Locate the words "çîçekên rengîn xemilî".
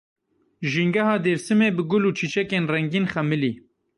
2.17-3.51